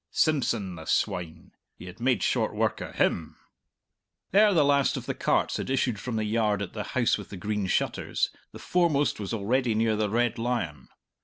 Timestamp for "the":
0.77-0.85, 4.51-4.65, 5.05-5.13, 6.15-6.23, 6.73-6.81, 7.29-7.37, 8.51-8.57, 9.95-10.09